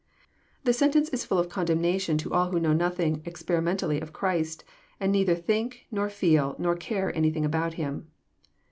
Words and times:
The 0.63 0.73
sentence 0.73 1.09
is 1.09 1.27
ftill 1.27 1.39
of 1.39 1.47
condemnation 1.47 2.17
to 2.17 2.33
all 2.33 2.49
who 2.49 2.59
know 2.59 2.73
nothing 2.73 3.21
experimentally 3.23 4.01
of 4.01 4.11
Christ, 4.11 4.63
and 4.99 5.11
neither 5.11 5.35
think, 5.35 5.85
nor 5.91 6.09
feel, 6.09 6.55
nor 6.57 6.75
care 6.75 7.15
anything 7.15 7.45
about 7.45 7.75
Him. 7.75 8.07